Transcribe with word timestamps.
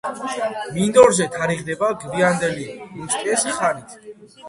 მინდორზე 0.77 1.27
თარიღდება 1.35 1.91
გვიანდელი 2.07 2.69
მუსტიეს 2.97 3.49
ხანით. 3.61 3.99